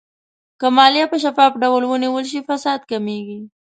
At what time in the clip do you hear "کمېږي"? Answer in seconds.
2.89-3.39